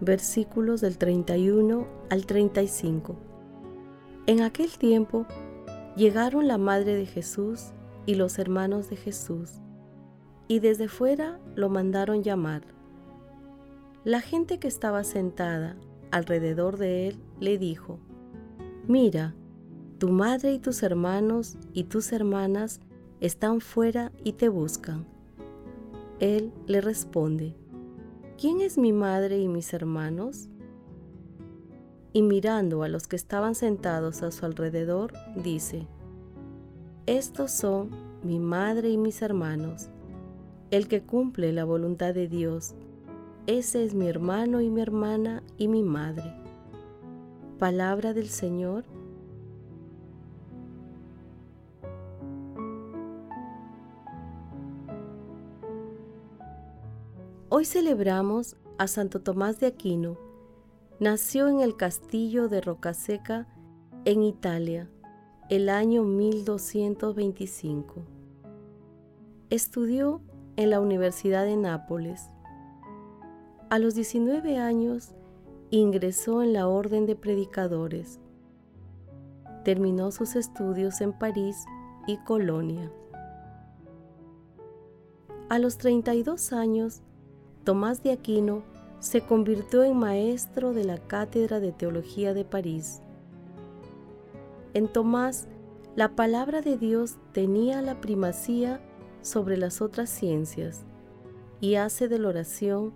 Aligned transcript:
versículos 0.00 0.80
del 0.80 0.98
31 0.98 1.86
al 2.10 2.26
35. 2.26 3.16
En 4.26 4.42
aquel 4.42 4.76
tiempo 4.78 5.26
llegaron 5.96 6.48
la 6.48 6.58
madre 6.58 6.94
de 6.94 7.06
Jesús 7.06 7.72
y 8.06 8.14
los 8.14 8.38
hermanos 8.38 8.88
de 8.88 8.96
Jesús, 8.96 9.60
y 10.46 10.60
desde 10.60 10.88
fuera 10.88 11.38
lo 11.54 11.68
mandaron 11.68 12.22
llamar. 12.22 12.62
La 14.04 14.20
gente 14.20 14.58
que 14.58 14.68
estaba 14.68 15.04
sentada 15.04 15.76
alrededor 16.10 16.78
de 16.78 17.08
él 17.08 17.18
le 17.40 17.58
dijo, 17.58 17.98
Mira, 18.86 19.34
tu 19.98 20.10
madre 20.10 20.52
y 20.52 20.58
tus 20.58 20.82
hermanos 20.82 21.58
y 21.72 21.84
tus 21.84 22.12
hermanas 22.12 22.80
están 23.20 23.60
fuera 23.60 24.12
y 24.24 24.32
te 24.32 24.48
buscan. 24.48 25.06
Él 26.20 26.52
le 26.66 26.80
responde, 26.80 27.54
¿quién 28.38 28.60
es 28.60 28.78
mi 28.78 28.92
madre 28.92 29.38
y 29.38 29.48
mis 29.48 29.74
hermanos? 29.74 30.48
Y 32.12 32.22
mirando 32.22 32.84
a 32.84 32.88
los 32.88 33.08
que 33.08 33.16
estaban 33.16 33.54
sentados 33.54 34.22
a 34.22 34.30
su 34.30 34.46
alrededor, 34.46 35.12
dice, 35.36 35.86
Estos 37.06 37.50
son 37.50 37.90
mi 38.22 38.38
madre 38.38 38.90
y 38.90 38.96
mis 38.96 39.22
hermanos. 39.22 39.90
El 40.70 40.86
que 40.86 41.02
cumple 41.02 41.52
la 41.52 41.64
voluntad 41.64 42.14
de 42.14 42.28
Dios, 42.28 42.74
ese 43.46 43.84
es 43.84 43.94
mi 43.94 44.06
hermano 44.06 44.60
y 44.60 44.70
mi 44.70 44.82
hermana 44.82 45.42
y 45.56 45.68
mi 45.68 45.82
madre. 45.82 46.34
Palabra 47.58 48.14
del 48.14 48.28
Señor. 48.28 48.84
Hoy 57.58 57.64
celebramos 57.64 58.54
a 58.78 58.86
Santo 58.86 59.20
Tomás 59.20 59.58
de 59.58 59.66
Aquino. 59.66 60.16
Nació 61.00 61.48
en 61.48 61.58
el 61.58 61.76
castillo 61.76 62.48
de 62.48 62.60
Rocaseca, 62.60 63.48
en 64.04 64.22
Italia, 64.22 64.88
el 65.50 65.68
año 65.68 66.04
1225. 66.04 68.04
Estudió 69.50 70.22
en 70.54 70.70
la 70.70 70.78
Universidad 70.78 71.46
de 71.46 71.56
Nápoles. 71.56 72.30
A 73.70 73.80
los 73.80 73.96
19 73.96 74.58
años 74.58 75.16
ingresó 75.70 76.44
en 76.44 76.52
la 76.52 76.68
Orden 76.68 77.06
de 77.06 77.16
Predicadores. 77.16 78.20
Terminó 79.64 80.12
sus 80.12 80.36
estudios 80.36 81.00
en 81.00 81.12
París 81.12 81.64
y 82.06 82.18
Colonia. 82.18 82.92
A 85.48 85.58
los 85.58 85.76
32 85.78 86.52
años 86.52 87.02
Tomás 87.68 88.02
de 88.02 88.12
Aquino 88.12 88.62
se 88.98 89.20
convirtió 89.20 89.84
en 89.84 89.94
maestro 89.94 90.72
de 90.72 90.84
la 90.84 90.96
Cátedra 90.96 91.60
de 91.60 91.70
Teología 91.70 92.32
de 92.32 92.46
París. 92.46 93.02
En 94.72 94.88
Tomás, 94.88 95.48
la 95.94 96.16
palabra 96.16 96.62
de 96.62 96.78
Dios 96.78 97.16
tenía 97.32 97.82
la 97.82 98.00
primacía 98.00 98.80
sobre 99.20 99.58
las 99.58 99.82
otras 99.82 100.08
ciencias 100.08 100.86
y 101.60 101.74
hace 101.74 102.08
de 102.08 102.18
la 102.18 102.28
oración 102.28 102.94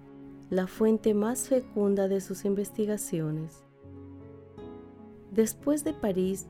la 0.48 0.66
fuente 0.66 1.12
más 1.12 1.50
fecunda 1.50 2.08
de 2.08 2.22
sus 2.22 2.46
investigaciones. 2.46 3.64
Después 5.32 5.84
de 5.84 5.92
París, 5.92 6.46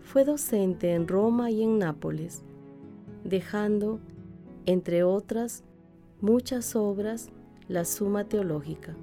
fue 0.00 0.24
docente 0.24 0.94
en 0.94 1.06
Roma 1.06 1.50
y 1.50 1.62
en 1.62 1.78
Nápoles, 1.78 2.44
dejando, 3.24 4.00
entre 4.64 5.04
otras, 5.04 5.64
muchas 6.22 6.74
obras 6.76 7.28
la 7.72 7.86
Suma 7.86 8.24
Teológica, 8.24 8.94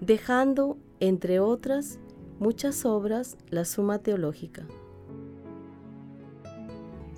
dejando, 0.00 0.78
entre 0.98 1.38
otras, 1.38 1.98
muchas 2.38 2.86
obras, 2.86 3.36
la 3.50 3.66
Suma 3.66 3.98
Teológica. 3.98 4.66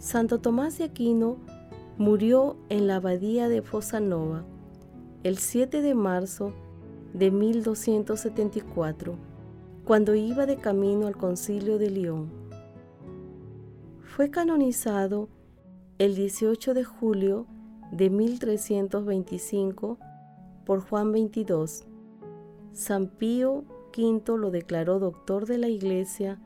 Santo 0.01 0.41
Tomás 0.41 0.79
de 0.79 0.85
Aquino 0.85 1.37
murió 1.97 2.57
en 2.71 2.89
la 2.89 2.97
abadía 2.97 3.49
de 3.49 3.63
Fosanova 3.63 4.45
el 5.23 5.39
7 5.39 5.81
de 5.81 5.95
marzo 5.95 6.53
de 7.15 7.31
1274, 7.31 9.15
cuando 9.85 10.17
iba 10.17 10.47
de 10.47 10.57
camino 10.57 11.07
al 11.07 11.17
concilio 11.17 11.79
de 11.79 11.91
León. 11.91 12.31
Fue 14.03 14.29
canonizado 14.29 15.29
el 15.99 16.17
18 16.17 16.75
de 16.75 16.83
julio 16.83 17.47
de 17.93 18.11
1325 18.11 19.99
por 20.65 20.81
Juan 20.81 21.13
XXII. 21.13 21.89
San 22.73 23.09
Pío 23.09 23.65
V 23.97 24.39
lo 24.39 24.51
declaró 24.51 24.99
doctor 24.99 25.47
de 25.47 25.59
la 25.59 25.69
Iglesia 25.69 26.41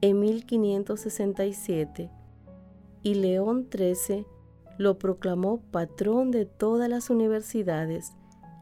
en 0.00 0.20
1567 0.20 2.10
y 3.02 3.14
León 3.14 3.68
XIII 3.70 4.26
lo 4.76 4.98
proclamó 4.98 5.60
patrón 5.70 6.30
de 6.30 6.46
todas 6.46 6.88
las 6.88 7.10
universidades 7.10 8.12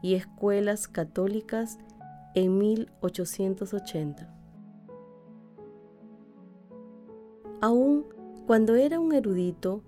y 0.01 0.15
escuelas 0.15 0.87
católicas 0.87 1.79
en 2.35 2.57
1880. 2.57 4.29
Aún 7.61 8.05
cuando 8.45 8.75
era 8.75 8.99
un 8.99 9.13
erudito, 9.13 9.83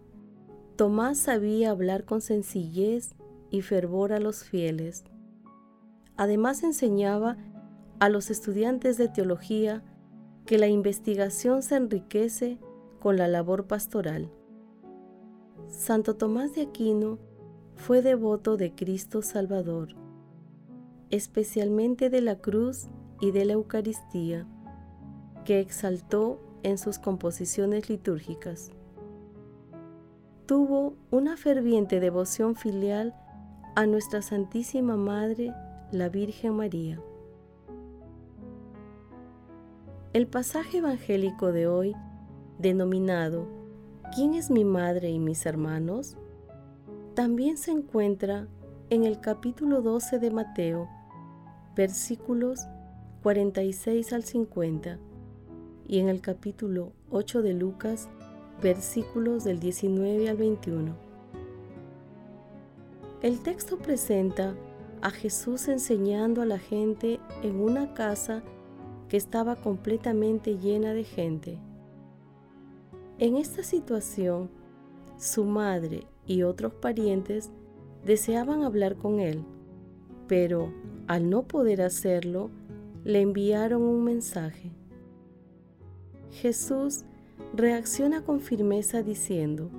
Tomás 0.76 1.18
sabía 1.20 1.72
hablar 1.72 2.04
con 2.04 2.20
sencillez 2.20 3.16
y 3.50 3.62
fervor 3.62 4.12
a 4.12 4.20
los 4.20 4.44
fieles. 4.44 5.06
Además 6.18 6.64
enseñaba 6.64 7.38
a 8.00 8.10
los 8.10 8.30
estudiantes 8.30 8.98
de 8.98 9.08
teología 9.08 9.84
que 10.46 10.58
la 10.58 10.68
investigación 10.68 11.64
se 11.64 11.78
enriquece 11.78 12.60
con 13.00 13.16
la 13.16 13.30
labor 13.30 13.68
pastoral. 13.68 14.30
Santo 15.70 16.18
Tomás 16.18 16.54
de 16.56 16.64
Aquino 16.64 17.20
fue 17.76 18.02
devoto 18.02 18.58
de 18.58 18.76
Cristo 18.76 19.22
Salvador, 19.22 19.96
especialmente 21.10 22.10
de 22.10 22.20
la 22.20 22.40
cruz 22.40 22.88
y 23.22 23.32
de 23.32 23.46
la 23.46 23.54
Eucaristía, 23.54 24.46
que 25.46 25.62
exaltó 25.62 26.42
en 26.64 26.78
sus 26.78 27.00
composiciones 27.00 27.90
litúrgicas 27.90 28.75
tuvo 30.46 30.96
una 31.12 31.38
ferviente 31.38 32.00
devoción 32.00 32.56
filial 32.56 33.16
a 33.76 33.86
nuestra 33.86 34.22
Santísima 34.22 34.96
Madre, 34.96 35.54
la 35.92 36.10
Virgen 36.10 36.54
María. 36.54 37.02
El 40.14 40.28
pasaje 40.28 40.78
evangélico 40.78 41.52
de 41.52 41.68
hoy, 41.68 41.96
denominado 42.60 43.48
¿Quién 44.14 44.34
es 44.34 44.50
mi 44.50 44.64
madre 44.64 45.10
y 45.10 45.20
mis 45.20 45.46
hermanos? 45.46 46.16
también 47.16 47.58
se 47.58 47.72
encuentra 47.72 48.46
en 48.90 49.06
el 49.06 49.22
capítulo 49.22 49.82
12 49.82 50.20
de 50.20 50.32
Mateo, 50.32 50.90
versículos 51.74 52.60
46 53.24 54.12
al 54.12 54.24
50, 54.24 55.00
y 55.88 56.00
en 56.00 56.10
el 56.10 56.20
capítulo 56.20 56.92
8 57.10 57.42
de 57.42 57.54
Lucas, 57.54 58.10
versículos 58.62 59.44
del 59.44 59.60
19 59.60 60.30
al 60.30 60.38
21. 60.38 60.96
El 63.22 63.40
texto 63.40 63.78
presenta 63.78 64.56
a 65.02 65.10
Jesús 65.10 65.68
enseñando 65.68 66.42
a 66.42 66.46
la 66.46 66.60
gente 66.60 67.20
en 67.44 67.60
una 67.60 67.94
casa 67.94 68.44
que 69.10 69.18
estaba 69.18 69.56
completamente 69.56 70.58
llena 70.58 70.94
de 70.94 71.04
gente. 71.04 71.60
En 73.18 73.38
esta 73.38 73.64
situación, 73.64 74.50
su 75.18 75.46
madre 75.46 76.08
y 76.26 76.44
otros 76.44 76.74
parientes 76.74 77.52
deseaban 78.04 78.64
hablar 78.64 78.96
con 78.96 79.20
él, 79.20 79.44
pero 80.28 80.74
al 81.08 81.30
no 81.30 81.44
poder 81.44 81.82
hacerlo, 81.82 82.50
le 83.04 83.22
enviaron 83.22 83.82
un 83.84 84.04
mensaje. 84.04 84.72
Jesús 86.32 87.06
reacciona 87.54 88.22
con 88.24 88.42
firmeza 88.42 89.04
diciendo, 89.04 89.70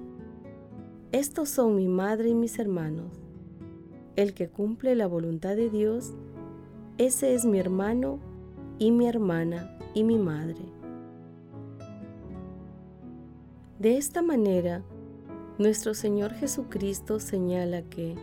Estos 1.12 1.48
son 1.48 1.76
mi 1.76 1.88
madre 1.88 2.30
y 2.30 2.34
mis 2.34 2.58
hermanos. 2.58 3.12
El 4.16 4.34
que 4.34 4.48
cumple 4.48 4.94
la 4.94 5.06
voluntad 5.06 5.56
de 5.56 5.68
Dios, 5.68 6.14
ese 6.98 7.34
es 7.34 7.44
mi 7.44 7.58
hermano 7.58 8.18
y 8.78 8.90
mi 8.90 9.06
hermana 9.06 9.78
y 9.94 10.04
mi 10.04 10.18
madre. 10.18 10.60
De 13.78 13.98
esta 13.98 14.22
manera, 14.22 14.82
nuestro 15.58 15.92
Señor 15.92 16.32
Jesucristo 16.32 17.20
señala 17.20 17.82
que, 17.82 18.14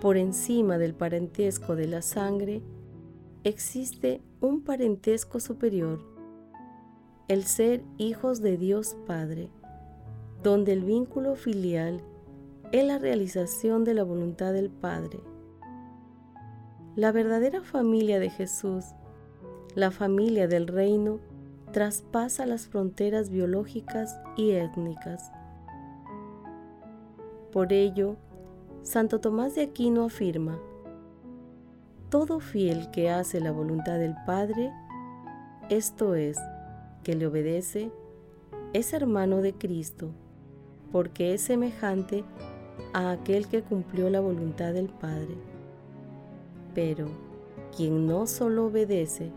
por 0.00 0.16
encima 0.16 0.78
del 0.78 0.94
parentesco 0.94 1.74
de 1.74 1.88
la 1.88 2.02
sangre, 2.02 2.62
existe 3.42 4.20
un 4.40 4.62
parentesco 4.62 5.40
superior, 5.40 6.17
el 7.28 7.44
ser 7.44 7.82
hijos 7.98 8.40
de 8.40 8.56
Dios 8.56 8.96
Padre, 9.06 9.50
donde 10.42 10.72
el 10.72 10.82
vínculo 10.82 11.34
filial 11.34 12.00
es 12.72 12.84
la 12.86 12.98
realización 12.98 13.84
de 13.84 13.92
la 13.92 14.02
voluntad 14.02 14.54
del 14.54 14.70
Padre. 14.70 15.20
La 16.96 17.12
verdadera 17.12 17.60
familia 17.60 18.18
de 18.18 18.30
Jesús, 18.30 18.86
la 19.74 19.90
familia 19.90 20.48
del 20.48 20.66
reino, 20.66 21.20
traspasa 21.72 22.46
las 22.46 22.66
fronteras 22.66 23.28
biológicas 23.28 24.18
y 24.36 24.52
étnicas. 24.52 25.30
Por 27.52 27.74
ello, 27.74 28.16
Santo 28.82 29.20
Tomás 29.20 29.54
de 29.54 29.64
Aquino 29.64 30.04
afirma, 30.04 30.58
todo 32.08 32.40
fiel 32.40 32.90
que 32.90 33.10
hace 33.10 33.38
la 33.38 33.52
voluntad 33.52 33.98
del 33.98 34.14
Padre, 34.24 34.72
esto 35.68 36.14
es, 36.14 36.38
que 37.02 37.14
le 37.14 37.26
obedece, 37.26 37.90
es 38.72 38.92
hermano 38.92 39.42
de 39.42 39.54
Cristo, 39.54 40.10
porque 40.92 41.34
es 41.34 41.42
semejante 41.42 42.24
a 42.92 43.10
aquel 43.10 43.48
que 43.48 43.62
cumplió 43.62 44.10
la 44.10 44.20
voluntad 44.20 44.72
del 44.72 44.88
Padre. 44.88 45.36
Pero 46.74 47.08
quien 47.76 48.06
no 48.06 48.26
solo 48.26 48.66
obedece, 48.66 49.30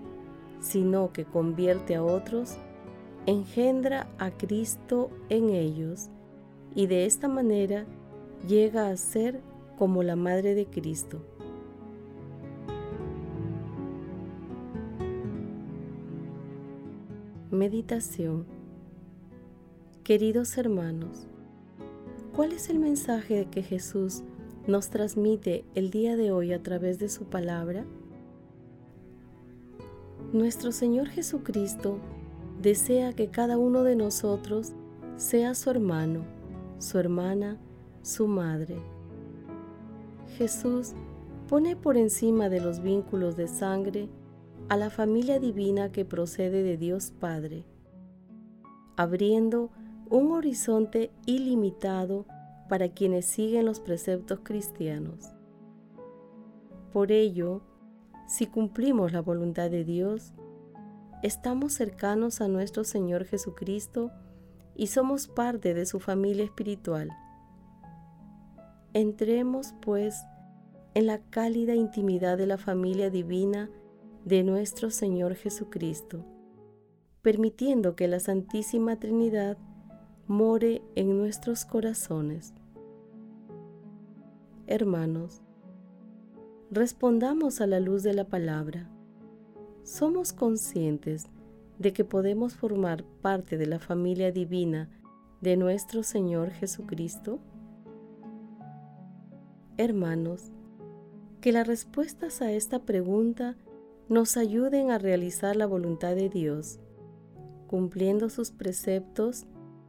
sino 0.59 1.11
que 1.11 1.25
convierte 1.25 1.95
a 1.95 2.03
otros, 2.03 2.57
engendra 3.25 4.07
a 4.17 4.31
Cristo 4.31 5.09
en 5.29 5.49
ellos 5.49 6.09
y 6.75 6.87
de 6.87 7.05
esta 7.05 7.27
manera 7.27 7.85
llega 8.47 8.89
a 8.89 8.97
ser 8.97 9.41
como 9.77 10.03
la 10.03 10.15
Madre 10.15 10.55
de 10.55 10.65
Cristo. 10.65 11.21
Meditación 17.61 18.47
Queridos 20.03 20.57
hermanos, 20.57 21.27
¿cuál 22.35 22.53
es 22.53 22.71
el 22.71 22.79
mensaje 22.79 23.47
que 23.51 23.61
Jesús 23.61 24.23
nos 24.65 24.89
transmite 24.89 25.63
el 25.75 25.91
día 25.91 26.17
de 26.17 26.31
hoy 26.31 26.53
a 26.53 26.63
través 26.63 26.97
de 26.97 27.07
su 27.07 27.25
palabra? 27.25 27.85
Nuestro 30.33 30.71
Señor 30.71 31.09
Jesucristo 31.09 31.99
desea 32.63 33.13
que 33.13 33.29
cada 33.29 33.59
uno 33.59 33.83
de 33.83 33.95
nosotros 33.95 34.71
sea 35.17 35.53
su 35.53 35.69
hermano, 35.69 36.23
su 36.79 36.97
hermana, 36.97 37.59
su 38.01 38.25
madre. 38.25 38.77
Jesús 40.35 40.93
pone 41.47 41.75
por 41.75 41.95
encima 41.95 42.49
de 42.49 42.59
los 42.59 42.81
vínculos 42.81 43.35
de 43.37 43.47
sangre 43.47 44.09
a 44.71 44.77
la 44.77 44.89
familia 44.89 45.37
divina 45.37 45.91
que 45.91 46.05
procede 46.05 46.63
de 46.63 46.77
Dios 46.77 47.11
Padre, 47.11 47.65
abriendo 48.95 49.69
un 50.09 50.31
horizonte 50.31 51.11
ilimitado 51.25 52.25
para 52.69 52.87
quienes 52.87 53.25
siguen 53.25 53.65
los 53.65 53.81
preceptos 53.81 54.39
cristianos. 54.43 55.33
Por 56.93 57.11
ello, 57.11 57.61
si 58.29 58.47
cumplimos 58.47 59.11
la 59.11 59.19
voluntad 59.19 59.69
de 59.69 59.83
Dios, 59.83 60.31
estamos 61.21 61.73
cercanos 61.73 62.39
a 62.39 62.47
nuestro 62.47 62.85
Señor 62.85 63.25
Jesucristo 63.25 64.09
y 64.73 64.87
somos 64.87 65.27
parte 65.27 65.73
de 65.73 65.85
su 65.85 65.99
familia 65.99 66.45
espiritual. 66.45 67.09
Entremos, 68.93 69.73
pues, 69.81 70.23
en 70.93 71.07
la 71.07 71.19
cálida 71.19 71.75
intimidad 71.75 72.37
de 72.37 72.47
la 72.47 72.57
familia 72.57 73.09
divina 73.09 73.69
de 74.25 74.43
nuestro 74.43 74.91
Señor 74.91 75.35
Jesucristo, 75.35 76.23
permitiendo 77.21 77.95
que 77.95 78.07
la 78.07 78.19
Santísima 78.19 78.99
Trinidad 78.99 79.57
more 80.27 80.81
en 80.95 81.17
nuestros 81.17 81.65
corazones. 81.65 82.53
Hermanos, 84.67 85.41
respondamos 86.69 87.59
a 87.59 87.67
la 87.67 87.79
luz 87.79 88.03
de 88.03 88.13
la 88.13 88.25
palabra. 88.25 88.89
¿Somos 89.83 90.31
conscientes 90.31 91.27
de 91.79 91.91
que 91.91 92.05
podemos 92.05 92.53
formar 92.53 93.03
parte 93.21 93.57
de 93.57 93.65
la 93.65 93.79
familia 93.79 94.31
divina 94.31 94.89
de 95.41 95.57
nuestro 95.57 96.03
Señor 96.03 96.51
Jesucristo? 96.51 97.39
Hermanos, 99.77 100.51
que 101.41 101.51
las 101.51 101.65
respuestas 101.65 102.41
a 102.41 102.51
esta 102.51 102.79
pregunta 102.79 103.57
nos 104.11 104.35
ayuden 104.35 104.91
a 104.91 104.97
realizar 104.97 105.55
la 105.55 105.65
voluntad 105.65 106.15
de 106.15 106.27
Dios, 106.27 106.81
cumpliendo 107.67 108.27
sus 108.27 108.51
preceptos 108.51 109.45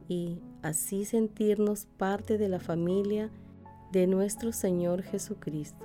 y 0.07 0.39
así 0.61 1.03
sentirnos 1.03 1.87
parte 1.97 2.37
de 2.37 2.47
la 2.47 2.61
familia 2.61 3.29
de 3.91 4.07
nuestro 4.07 4.53
Señor 4.53 5.03
Jesucristo. 5.03 5.83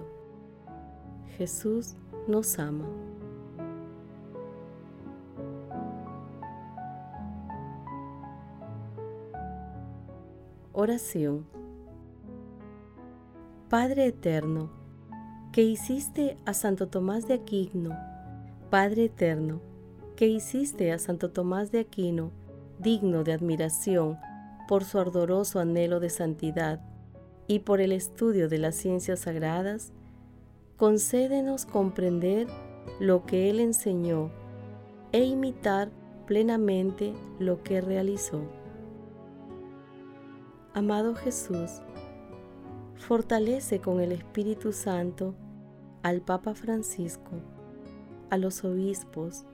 Jesús 1.36 1.96
nos 2.28 2.60
ama. 2.60 2.86
Oración 10.72 11.44
Padre 13.68 14.06
Eterno, 14.06 14.70
que 15.50 15.64
hiciste 15.64 16.38
a 16.46 16.54
Santo 16.54 16.86
Tomás 16.86 17.26
de 17.26 17.34
Aquino, 17.34 18.07
Padre 18.70 19.04
Eterno, 19.06 19.62
que 20.14 20.26
hiciste 20.26 20.92
a 20.92 20.98
Santo 20.98 21.30
Tomás 21.30 21.72
de 21.72 21.80
Aquino 21.80 22.32
digno 22.78 23.24
de 23.24 23.32
admiración 23.32 24.18
por 24.68 24.84
su 24.84 24.98
ardoroso 24.98 25.58
anhelo 25.58 26.00
de 26.00 26.10
santidad 26.10 26.80
y 27.46 27.60
por 27.60 27.80
el 27.80 27.92
estudio 27.92 28.50
de 28.50 28.58
las 28.58 28.74
ciencias 28.74 29.20
sagradas, 29.20 29.94
concédenos 30.76 31.64
comprender 31.64 32.46
lo 33.00 33.24
que 33.24 33.48
Él 33.48 33.58
enseñó 33.58 34.30
e 35.12 35.24
imitar 35.24 35.90
plenamente 36.26 37.14
lo 37.38 37.62
que 37.62 37.80
realizó. 37.80 38.42
Amado 40.74 41.14
Jesús, 41.14 41.80
fortalece 42.96 43.80
con 43.80 44.00
el 44.00 44.12
Espíritu 44.12 44.74
Santo 44.74 45.34
al 46.02 46.20
Papa 46.20 46.54
Francisco, 46.54 47.30
a 48.30 48.36
los 48.36 48.64
obispos, 48.64 49.44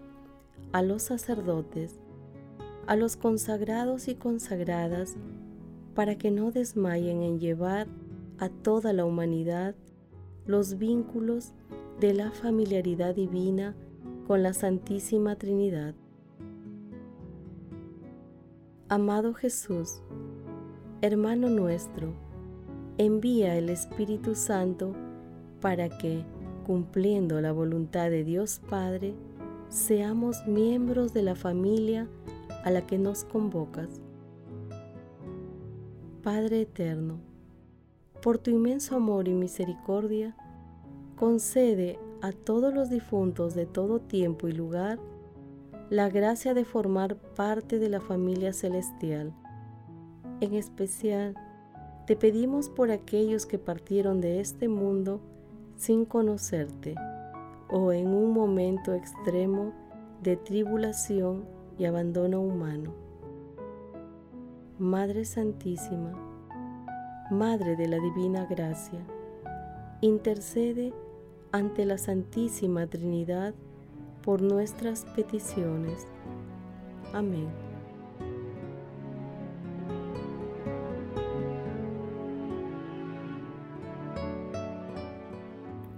a 0.73 0.83
los 0.83 1.03
sacerdotes, 1.03 1.99
a 2.87 2.97
los 2.97 3.17
consagrados 3.17 4.09
y 4.09 4.15
consagradas, 4.15 5.17
para 5.95 6.17
que 6.17 6.31
no 6.31 6.51
desmayen 6.51 7.23
en 7.23 7.39
llevar 7.39 7.87
a 8.39 8.49
toda 8.49 8.93
la 8.93 9.05
humanidad 9.05 9.75
los 10.47 10.77
vínculos 10.79 11.53
de 12.01 12.15
la 12.15 12.31
familiaridad 12.33 13.15
divina 13.15 13.75
con 14.27 14.43
la 14.43 14.53
Santísima 14.53 15.37
Trinidad. 15.37 15.95
Amado 18.89 19.35
Jesús, 19.35 20.03
hermano 21.01 21.49
nuestro, 21.49 22.13
envía 22.99 23.57
el 23.57 23.69
Espíritu 23.71 24.35
Santo 24.35 24.95
para 25.61 25.89
que, 25.89 26.25
cumpliendo 26.65 27.41
la 27.41 27.53
voluntad 27.53 28.11
de 28.11 28.25
Dios 28.25 28.61
Padre, 28.69 29.15
seamos 29.69 30.47
miembros 30.47 31.13
de 31.13 31.23
la 31.23 31.35
familia 31.35 32.09
a 32.65 32.71
la 32.71 32.87
que 32.87 32.99
nos 32.99 33.25
convocas. 33.25 34.01
Padre 36.23 36.63
Eterno, 36.63 37.21
por 38.23 38.39
tu 38.39 38.51
inmenso 38.51 38.97
amor 38.97 39.29
y 39.29 39.35
misericordia, 39.35 40.35
concede 41.17 41.99
a 42.23 42.33
todos 42.33 42.73
los 42.73 42.89
difuntos 42.89 43.55
de 43.55 43.67
todo 43.67 44.01
tiempo 44.01 44.49
y 44.49 44.53
lugar 44.53 44.99
la 45.91 46.09
gracia 46.09 46.55
de 46.55 46.65
formar 46.65 47.17
parte 47.17 47.79
de 47.79 47.91
la 47.91 48.01
familia 48.01 48.55
celestial. 48.55 49.35
En 50.41 50.55
especial, 50.55 51.35
te 52.07 52.17
pedimos 52.17 52.69
por 52.69 52.91
aquellos 52.91 53.47
que 53.47 53.59
partieron 53.59 54.21
de 54.21 54.41
este 54.41 54.69
mundo 54.69 55.21
sin 55.77 56.05
conocerte 56.05 56.95
o 57.71 57.93
en 57.93 58.09
un 58.09 58.33
momento 58.33 58.95
extremo 58.95 59.73
de 60.23 60.37
tribulación 60.37 61.45
y 61.79 61.85
abandono 61.87 62.41
humano. 62.41 62.93
Madre 64.79 65.25
Santísima, 65.25 66.13
Madre 67.31 67.77
de 67.77 67.89
la 67.89 67.99
Divina 67.99 68.47
Gracia, 68.47 69.01
intercede 70.01 70.93
ante 71.53 71.85
la 71.85 71.99
Santísima 71.99 72.87
Trinidad 72.87 73.55
por 74.23 74.43
nuestras 74.43 75.05
peticiones. 75.17 76.07
Amén. 77.13 77.64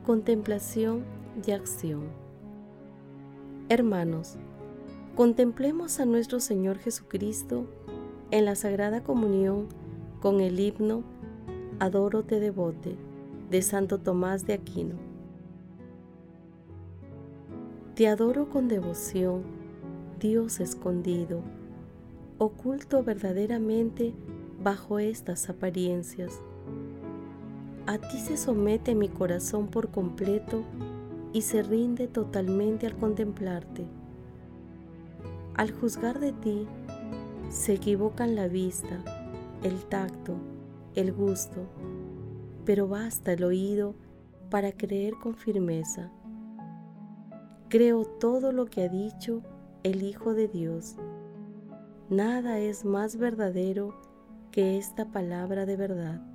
Contemplación 0.06 1.02
y 1.44 1.50
acción. 1.50 2.04
Hermanos, 3.68 4.36
contemplemos 5.16 5.98
a 5.98 6.04
nuestro 6.04 6.38
Señor 6.38 6.78
Jesucristo 6.78 7.66
en 8.30 8.44
la 8.44 8.54
Sagrada 8.54 9.02
Comunión 9.02 9.66
con 10.20 10.40
el 10.40 10.60
himno 10.60 11.02
Adoro 11.80 12.22
te 12.22 12.38
devote 12.38 12.94
de 13.50 13.62
Santo 13.62 13.98
Tomás 13.98 14.46
de 14.46 14.52
Aquino. 14.52 14.94
Te 17.96 18.06
adoro 18.06 18.48
con 18.48 18.68
devoción, 18.68 19.42
Dios 20.20 20.60
escondido, 20.60 21.42
oculto 22.38 23.02
verdaderamente 23.02 24.14
bajo 24.62 25.00
estas 25.00 25.50
apariencias 25.50 26.40
a 27.86 27.98
ti 27.98 28.18
se 28.18 28.36
somete 28.36 28.94
mi 28.94 29.08
corazón 29.08 29.68
por 29.68 29.90
completo 29.90 30.64
y 31.32 31.42
se 31.42 31.62
rinde 31.62 32.08
totalmente 32.08 32.86
al 32.86 32.96
contemplarte. 32.96 33.86
Al 35.54 35.70
juzgar 35.70 36.18
de 36.18 36.32
ti, 36.32 36.66
se 37.48 37.74
equivocan 37.74 38.34
la 38.34 38.48
vista, 38.48 39.02
el 39.62 39.84
tacto, 39.84 40.34
el 40.94 41.12
gusto, 41.12 41.66
pero 42.64 42.88
basta 42.88 43.32
el 43.32 43.44
oído 43.44 43.94
para 44.50 44.72
creer 44.72 45.14
con 45.22 45.34
firmeza. 45.36 46.10
Creo 47.68 48.04
todo 48.04 48.50
lo 48.50 48.66
que 48.66 48.82
ha 48.82 48.88
dicho 48.88 49.42
el 49.84 50.02
Hijo 50.02 50.34
de 50.34 50.48
Dios. 50.48 50.96
Nada 52.10 52.58
es 52.58 52.84
más 52.84 53.16
verdadero 53.16 53.94
que 54.50 54.76
esta 54.78 55.12
palabra 55.12 55.66
de 55.66 55.76
verdad. 55.76 56.25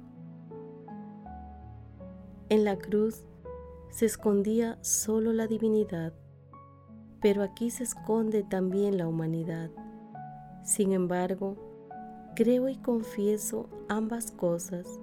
En 2.52 2.66
la 2.66 2.78
cruz 2.78 3.24
se 3.92 4.06
escondía 4.06 4.78
solo 4.82 5.32
la 5.32 5.48
divinidad, 5.48 6.12
pero 7.22 7.44
aquí 7.44 7.70
se 7.70 7.86
esconde 7.86 8.44
también 8.44 8.98
la 8.98 9.08
humanidad. 9.08 9.72
Sin 10.66 10.92
embargo, 10.92 11.56
creo 12.36 12.68
y 12.68 12.76
confieso 12.76 13.70
ambas 13.88 14.34
cosas 14.34 15.00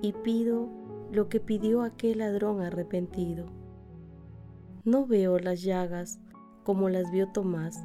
y 0.00 0.12
pido 0.12 0.68
lo 1.10 1.28
que 1.28 1.40
pidió 1.40 1.82
aquel 1.82 2.18
ladrón 2.18 2.60
arrepentido. 2.60 3.46
No 4.84 5.06
veo 5.06 5.40
las 5.40 5.62
llagas 5.62 6.20
como 6.62 6.88
las 6.88 7.10
vio 7.10 7.32
Tomás, 7.32 7.84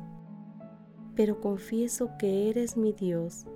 pero 1.15 1.42
confieso 1.42 2.12
que 2.20 2.51
eres 2.51 2.77
mi 2.77 2.94
Dios. 2.94 3.48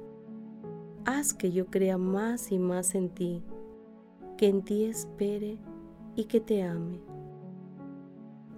Haz 1.05 1.35
que 1.35 1.51
yo 1.51 1.67
crea 1.67 1.99
más 1.99 2.51
y 2.51 2.57
más 2.57 2.95
en 2.95 3.09
ti 3.09 3.43
que 4.39 4.47
en 4.47 4.61
ti 4.61 4.85
espere 4.85 5.57
y 6.15 6.23
que 6.23 6.39
te 6.39 6.63
ame. 6.63 7.01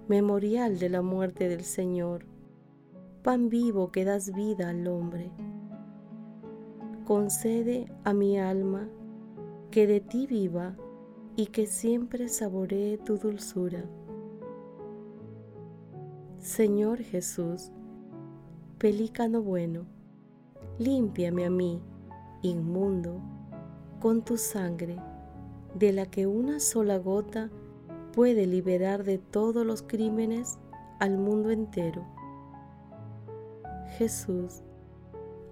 Memorial 0.06 0.78
de 0.78 0.88
la 0.88 1.02
muerte 1.02 1.48
del 1.48 1.64
Señor, 1.64 2.24
pan 3.24 3.48
vivo 3.48 3.90
que 3.90 4.04
das 4.04 4.32
vida 4.32 4.68
al 4.68 4.86
hombre. 4.86 5.32
Concede 7.04 7.92
a 8.04 8.14
mi 8.14 8.38
alma 8.38 8.88
que 9.72 9.88
de 9.88 9.98
ti 10.00 10.28
viva 10.28 10.76
y 11.34 11.46
que 11.46 11.66
siempre 11.66 12.28
saboree 12.28 12.96
tu 12.98 13.18
dulzura. 13.18 13.82
Señor 16.38 17.02
Jesús, 17.02 17.72
pelícano 18.78 19.42
bueno, 19.42 19.86
límpiame 20.78 21.44
a 21.44 21.50
mí, 21.50 21.82
inmundo, 22.42 23.20
con 23.98 24.22
tu 24.22 24.36
sangre 24.36 24.96
de 25.74 25.92
la 25.92 26.06
que 26.06 26.26
una 26.26 26.60
sola 26.60 26.98
gota 26.98 27.50
puede 28.12 28.46
liberar 28.46 29.04
de 29.04 29.18
todos 29.18 29.64
los 29.64 29.82
crímenes 29.82 30.58
al 31.00 31.18
mundo 31.18 31.50
entero. 31.50 32.04
Jesús, 33.98 34.62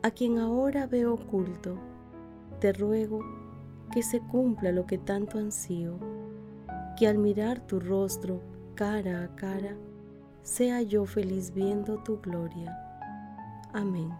a 0.02 0.10
quien 0.10 0.38
ahora 0.38 0.86
veo 0.86 1.14
oculto, 1.14 1.76
te 2.60 2.72
ruego 2.72 3.20
que 3.92 4.02
se 4.02 4.20
cumpla 4.20 4.72
lo 4.72 4.86
que 4.86 4.98
tanto 4.98 5.38
ansío, 5.38 5.98
que 6.96 7.08
al 7.08 7.18
mirar 7.18 7.66
tu 7.66 7.80
rostro 7.80 8.40
cara 8.74 9.24
a 9.24 9.36
cara, 9.36 9.76
sea 10.42 10.82
yo 10.82 11.04
feliz 11.04 11.52
viendo 11.52 12.02
tu 12.02 12.20
gloria. 12.20 12.78
Amén. 13.72 14.10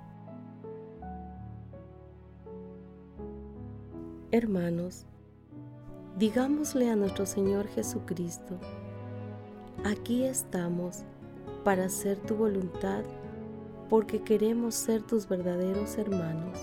Hermanos, 4.33 5.07
Digámosle 6.19 6.91
a 6.91 6.97
nuestro 6.97 7.25
Señor 7.25 7.69
Jesucristo, 7.69 8.59
aquí 9.85 10.25
estamos 10.25 11.05
para 11.65 11.85
hacer 11.85 12.19
tu 12.19 12.35
voluntad 12.35 13.05
porque 13.89 14.21
queremos 14.21 14.75
ser 14.75 15.03
tus 15.03 15.29
verdaderos 15.29 15.97
hermanos. 15.99 16.59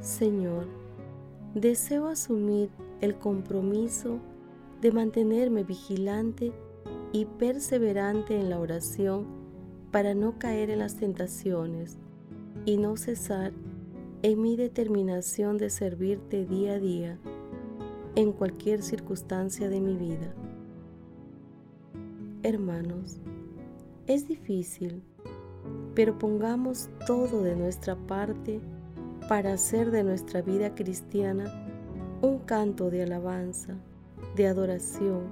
Señor, 0.00 0.66
deseo 1.54 2.08
asumir 2.08 2.70
el 3.00 3.16
compromiso 3.16 4.18
de 4.80 4.90
mantenerme 4.90 5.62
vigilante 5.62 6.52
y 7.12 7.26
perseverante 7.26 8.40
en 8.40 8.50
la 8.50 8.58
oración 8.58 9.26
para 9.92 10.14
no 10.14 10.38
caer 10.38 10.70
en 10.70 10.80
las 10.80 10.96
tentaciones 10.96 11.98
y 12.64 12.78
no 12.78 12.96
cesar 12.96 13.52
en 14.22 14.40
mi 14.40 14.56
determinación 14.56 15.58
de 15.58 15.68
servirte 15.68 16.46
día 16.46 16.74
a 16.74 16.78
día 16.78 17.18
en 18.14 18.32
cualquier 18.32 18.82
circunstancia 18.82 19.68
de 19.68 19.80
mi 19.80 19.96
vida. 19.96 20.34
Hermanos, 22.42 23.20
es 24.06 24.28
difícil, 24.28 25.02
pero 25.94 26.18
pongamos 26.18 26.90
todo 27.06 27.42
de 27.42 27.56
nuestra 27.56 27.96
parte 27.96 28.60
para 29.28 29.54
hacer 29.54 29.90
de 29.90 30.02
nuestra 30.02 30.42
vida 30.42 30.74
cristiana 30.74 31.44
un 32.20 32.38
canto 32.40 32.90
de 32.90 33.04
alabanza, 33.04 33.76
de 34.36 34.46
adoración, 34.46 35.22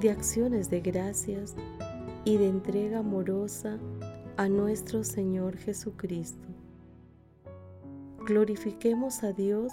de 0.00 0.10
acciones 0.10 0.68
de 0.70 0.80
gracias 0.80 1.54
y 2.24 2.36
de 2.36 2.48
entrega 2.48 2.98
amorosa 2.98 3.78
a 4.36 4.48
nuestro 4.48 5.04
Señor 5.04 5.56
Jesucristo. 5.56 6.48
Glorifiquemos 8.26 9.24
a 9.24 9.32
Dios 9.32 9.72